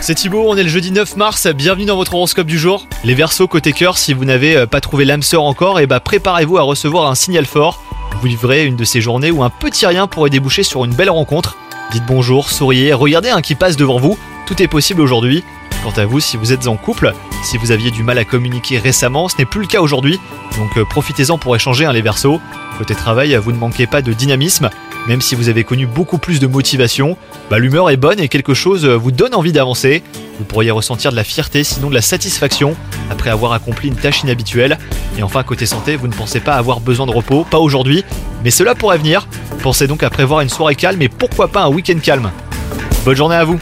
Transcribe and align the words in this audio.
C'est 0.00 0.16
Thibaut, 0.16 0.46
on 0.48 0.56
est 0.56 0.64
le 0.64 0.68
jeudi 0.68 0.90
9 0.90 1.16
mars, 1.16 1.46
bienvenue 1.46 1.84
dans 1.84 1.94
votre 1.94 2.12
horoscope 2.14 2.48
du 2.48 2.58
jour. 2.58 2.88
Les 3.04 3.14
Verseaux 3.14 3.46
côté 3.46 3.72
cœur, 3.72 3.96
si 3.96 4.12
vous 4.12 4.24
n'avez 4.24 4.56
euh, 4.56 4.66
pas 4.66 4.80
trouvé 4.80 5.04
l'âme 5.04 5.22
sœur 5.22 5.44
encore, 5.44 5.78
et 5.78 5.86
bah 5.86 6.00
préparez-vous 6.00 6.58
à 6.58 6.62
recevoir 6.62 7.08
un 7.08 7.14
signal 7.14 7.46
fort. 7.46 7.80
Vous 8.20 8.26
vivrez 8.26 8.64
une 8.64 8.74
de 8.74 8.82
ces 8.82 9.00
journées 9.00 9.30
où 9.30 9.44
un 9.44 9.50
petit 9.50 9.86
rien 9.86 10.08
pourrait 10.08 10.28
déboucher 10.28 10.64
sur 10.64 10.84
une 10.84 10.92
belle 10.92 11.08
rencontre. 11.08 11.56
Dites 11.92 12.02
bonjour, 12.04 12.50
souriez, 12.50 12.92
regardez 12.92 13.30
un 13.30 13.42
qui 13.42 13.54
passe 13.54 13.76
devant 13.76 14.00
vous, 14.00 14.18
tout 14.48 14.60
est 14.60 14.66
possible 14.66 15.02
aujourd'hui. 15.02 15.44
Quant 15.84 15.92
à 15.96 16.04
vous, 16.04 16.18
si 16.18 16.36
vous 16.36 16.52
êtes 16.52 16.66
en 16.66 16.76
couple, 16.76 17.14
si 17.44 17.58
vous 17.58 17.70
aviez 17.70 17.92
du 17.92 18.02
mal 18.02 18.18
à 18.18 18.24
communiquer 18.24 18.78
récemment, 18.78 19.28
ce 19.28 19.36
n'est 19.38 19.46
plus 19.46 19.60
le 19.60 19.68
cas 19.68 19.80
aujourd'hui, 19.80 20.18
donc 20.58 20.76
euh, 20.76 20.84
profitez-en 20.84 21.38
pour 21.38 21.54
échanger 21.54 21.84
hein, 21.84 21.92
les 21.92 22.02
Verseaux. 22.02 22.40
Côté 22.76 22.96
travail, 22.96 23.36
vous 23.36 23.52
ne 23.52 23.58
manquez 23.58 23.86
pas 23.86 24.02
de 24.02 24.12
dynamisme, 24.12 24.68
même 25.08 25.20
si 25.20 25.34
vous 25.34 25.48
avez 25.48 25.64
connu 25.64 25.86
beaucoup 25.86 26.18
plus 26.18 26.40
de 26.40 26.46
motivation, 26.46 27.16
bah, 27.50 27.58
l'humeur 27.58 27.90
est 27.90 27.96
bonne 27.96 28.20
et 28.20 28.28
quelque 28.28 28.54
chose 28.54 28.84
euh, 28.84 28.96
vous 28.96 29.10
donne 29.10 29.34
envie 29.34 29.52
d'avancer. 29.52 30.02
Vous 30.38 30.44
pourriez 30.44 30.70
ressentir 30.70 31.10
de 31.10 31.16
la 31.16 31.24
fierté, 31.24 31.64
sinon 31.64 31.88
de 31.88 31.94
la 31.94 32.02
satisfaction, 32.02 32.76
après 33.10 33.30
avoir 33.30 33.52
accompli 33.52 33.88
une 33.88 33.96
tâche 33.96 34.22
inhabituelle. 34.22 34.78
Et 35.18 35.22
enfin, 35.22 35.42
côté 35.42 35.66
santé, 35.66 35.96
vous 35.96 36.08
ne 36.08 36.12
pensez 36.12 36.40
pas 36.40 36.54
avoir 36.54 36.80
besoin 36.80 37.06
de 37.06 37.12
repos, 37.12 37.44
pas 37.44 37.58
aujourd'hui, 37.58 38.04
mais 38.44 38.50
cela 38.50 38.74
pourrait 38.74 38.98
venir. 38.98 39.26
Pensez 39.62 39.86
donc 39.86 40.02
à 40.02 40.10
prévoir 40.10 40.40
une 40.40 40.48
soirée 40.48 40.76
calme 40.76 41.02
et 41.02 41.08
pourquoi 41.08 41.48
pas 41.48 41.62
un 41.62 41.68
week-end 41.68 41.98
calme. 42.02 42.30
Bonne 43.04 43.16
journée 43.16 43.36
à 43.36 43.44
vous 43.44 43.60